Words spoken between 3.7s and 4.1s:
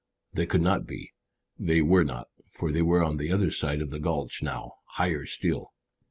of the